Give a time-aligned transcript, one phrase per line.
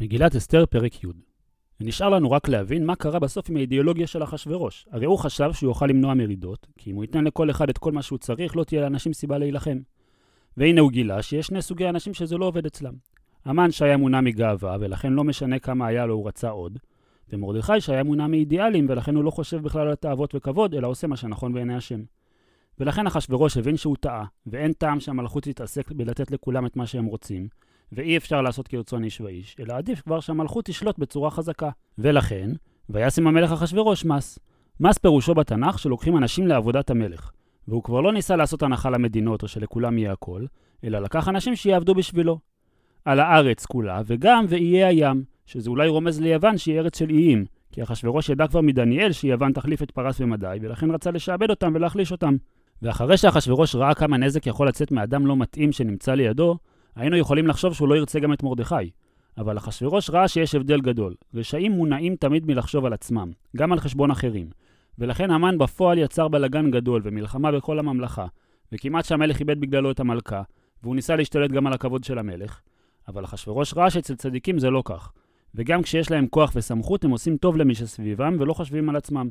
[0.00, 1.06] מגילת אסתר, פרק י'.
[1.80, 4.86] ונשאר לנו רק להבין מה קרה בסוף עם האידיאולוגיה של אחשורוש.
[4.90, 7.92] הרי הוא חשב שהוא יוכל למנוע מרידות, כי אם הוא ייתן לכל אחד את כל
[7.92, 9.78] מה שהוא צריך, לא תהיה לאנשים סיבה להילחם.
[10.56, 12.94] והנה הוא גילה שיש שני סוגי אנשים שזה לא עובד אצלם.
[13.44, 16.78] המן שהיה מונע מגאווה, ולכן לא משנה כמה היה לו, הוא רצה עוד.
[17.32, 21.16] ומרדכי שהיה מונע מאידיאלים, ולכן הוא לא חושב בכלל על תאוות וכבוד, אלא עושה מה
[21.16, 22.02] שנכון בעיני השם.
[22.80, 27.48] ולכן אחשורוש הבין שהוא טעה, ואין טעם שהמלכות תתעסק בלתת לכולם את מה שהם רוצים,
[27.92, 31.70] ואי אפשר לעשות כרצון איש ואיש, אלא עדיף כבר שהמלכות תשלוט בצורה חזקה.
[31.98, 32.50] ולכן,
[32.90, 34.38] וישם המלך אחשורוש מס.
[34.80, 37.30] מס פירושו בתנ"ך שלוקחים אנשים לעבודת המלך.
[37.68, 40.44] והוא כבר לא ניסה לעשות הנחה למדינות או שלכולם יהיה הכל,
[40.84, 42.38] אלא לקח אנשים שיעבדו בשבילו.
[43.04, 47.82] על הארץ כולה, וגם ואיי הים, שזה אולי רומז ליוון שהיא ארץ של איים, כי
[47.82, 52.36] אחשורוש ידע כבר מדניאל שיוון תחליף את פרס ומדי, ולכן רצה לשעבד אותם ולהחליש אותם.
[52.82, 56.56] ואחרי שאחשורוש ראה כמה נזק יכול לצאת מאדם לא מתאים שנמצא לידו,
[56.96, 58.90] היינו יכולים לחשוב שהוא לא ירצה גם את מרדכי.
[59.38, 61.14] אבל אחשוורוש ראה שיש הבדל גדול.
[61.34, 64.50] רשעים מונעים תמיד מלחשוב על עצמם, גם על חשבון אחרים.
[64.98, 68.26] ולכן המן בפועל יצר בלגן גדול ומלחמה בכל הממלכה,
[68.72, 70.42] וכמעט שהמלך איבד בגללו את המלכה,
[70.82, 72.60] והוא ניסה להשתלט גם על הכבוד של המלך.
[73.08, 75.12] אבל אחשוורוש ראה שאצל צדיקים זה לא כך.
[75.54, 79.30] וגם כשיש להם כוח וסמכות, הם עושים טוב למי שסביבם ולא חושבים על עצמם.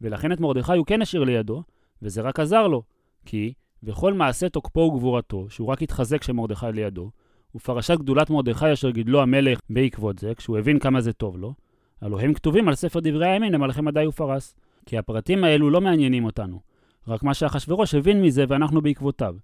[0.00, 1.62] ולכן את מרדכי הוא כן השאיר לידו,
[2.02, 2.82] וזה רק עזר לו,
[3.24, 7.10] כי וכל מעשה תוקפו וגבורתו, שהוא רק התחזק כשמרדכי לידו,
[7.54, 11.54] ופרשת גדולת מרדכי אשר גידלו המלך בעקבות זה, כשהוא הבין כמה זה טוב לו,
[12.00, 14.54] הלוא הם כתובים על ספר דברי הימין למלכי מדי ופרס.
[14.86, 16.60] כי הפרטים האלו לא מעניינים אותנו,
[17.08, 19.34] רק מה שאחשוורוש הבין מזה ואנחנו בעקבותיו.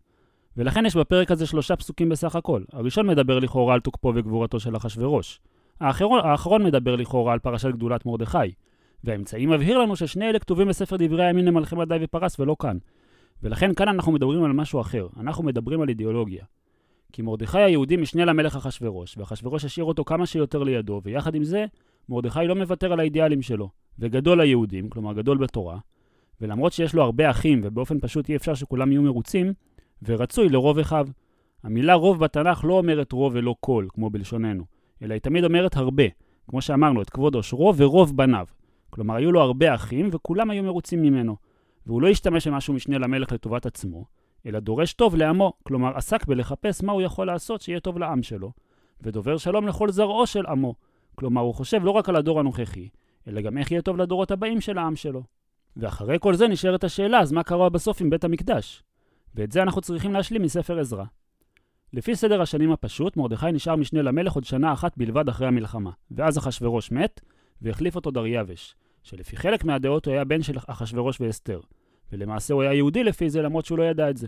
[0.56, 2.62] ולכן יש בפרק הזה שלושה פסוקים בסך הכל.
[2.72, 5.40] הראשון מדבר לכאורה על תוקפו וגבורתו של אחשוורוש.
[5.80, 8.38] האחרון, האחרון מדבר לכאורה על פרשת גדולת מרדכי.
[9.04, 12.78] והאמצעי מבהיר לנו ששני אלה כתובים בספר דברי הימין למלכי מדי ופרס ולא כאן.
[13.42, 16.44] ולכן כאן אנחנו מדברים על משהו אחר, אנחנו מדברים על אידיאולוגיה.
[17.12, 21.64] כי מרדכי היהודי משנה למלך אחשורוש, ואחשורוש השאיר אותו כמה שיותר לידו, ויחד עם זה,
[22.08, 23.68] מרדכי לא מוותר על האידיאלים שלו.
[23.98, 25.78] וגדול היהודים, כלומר גדול בתורה,
[26.40, 29.52] ולמרות שיש לו הרבה אחים, ובאופן פשוט אי אפשר שכולם יהיו מרוצים,
[30.02, 31.08] ורצוי לרוב אחיו.
[31.62, 34.64] המילה רוב בתנ"ך לא אומרת רוב ולא כל, כמו בלשוננו,
[35.02, 36.04] אלא היא תמיד אומרת הרבה,
[36.48, 38.46] כמו שאמרנו, את כבוד עושרו ורוב בניו.
[38.90, 41.36] כלומר, היו לו הרבה אחים, וכולם היו מרוצים ממנו.
[41.86, 44.04] והוא לא השתמש במשהו משנה למלך לטובת עצמו,
[44.46, 48.52] אלא דורש טוב לעמו, כלומר עסק בלחפש מה הוא יכול לעשות שיהיה טוב לעם שלו,
[49.00, 50.74] ודובר שלום לכל זרעו של עמו,
[51.14, 52.88] כלומר הוא חושב לא רק על הדור הנוכחי,
[53.28, 55.22] אלא גם איך יהיה טוב לדורות הבאים של העם שלו.
[55.76, 58.82] ואחרי כל זה נשארת השאלה, אז מה קרה בסוף עם בית המקדש?
[59.34, 61.04] ואת זה אנחנו צריכים להשלים מספר עזרא.
[61.92, 66.38] לפי סדר השנים הפשוט, מרדכי נשאר משנה למלך עוד שנה אחת בלבד אחרי המלחמה, ואז
[66.38, 67.20] אחשורוש מת,
[67.62, 71.60] והחליף אותו דריווש, שלפי חלק מהדעות הוא היה בן של אחשורוש ואסתר,
[72.12, 74.26] ולמעשה הוא היה יהודי לפי זה למרות שהוא לא ידע את זה.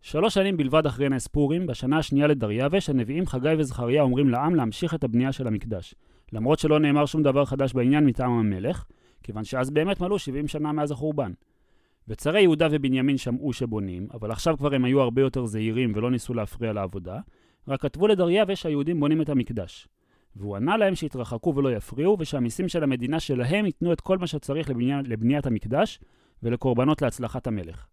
[0.00, 4.94] שלוש שנים בלבד אחרי נס פורים, בשנה השנייה לדריווש, הנביאים חגי וזכריה אומרים לעם להמשיך
[4.94, 5.94] את הבנייה של המקדש,
[6.32, 8.84] למרות שלא נאמר שום דבר חדש בעניין מטעם המלך,
[9.22, 11.32] כיוון שאז באמת מלאו 70 שנה מאז החורבן.
[12.08, 16.34] וצרי יהודה ובנימין שמעו שבונים, אבל עכשיו כבר הם היו הרבה יותר זהירים ולא ניסו
[16.34, 17.20] להפריע לעבודה,
[17.68, 19.88] רק כתבו לדריווש שהיהודים בונים את המקדש.
[20.36, 24.70] והוא ענה להם שיתרחקו ולא יפריעו, ושהמיסים של המדינה שלהם ייתנו את כל מה שצריך
[24.70, 26.00] לבנייה, לבניית המקדש
[26.42, 27.86] ולקורבנות להצלחת המלך.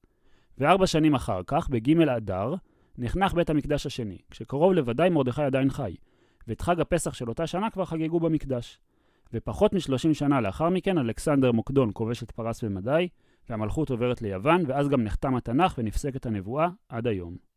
[0.58, 2.54] וארבע שנים אחר כך, בג' אדר,
[2.98, 5.96] נחנך בית המקדש השני, כשקרוב לוודאי מרדכי עדיין חי,
[6.48, 8.80] ואת חג הפסח של אותה שנה כבר חגגו במקדש.
[9.34, 13.08] ופחות משלושים שנה לאחר מכן, אלכסנדר מוקדון כובש את פרס ומדי,
[13.50, 17.49] והמלכות עוברת ליוון, ואז גם נחתם התנ"ך ונפסקת הנבואה עד היום.